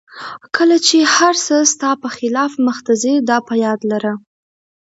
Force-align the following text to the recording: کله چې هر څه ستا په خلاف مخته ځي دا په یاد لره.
کله 0.55 0.77
چې 0.87 0.97
هر 1.15 1.35
څه 1.45 1.55
ستا 1.73 1.89
په 2.01 2.09
خلاف 2.17 2.51
مخته 2.67 2.93
ځي 3.01 3.13
دا 3.29 3.37
په 3.47 3.53
یاد 3.65 3.79
لره. 3.91 4.13